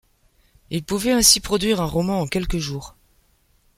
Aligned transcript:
Il 0.71 0.83
pouvait 0.83 1.11
ainsi 1.11 1.39
produire 1.41 1.79
un 1.79 1.85
roman 1.85 2.21
en 2.21 2.27
quelques 2.27 2.57
jours. 2.57 2.95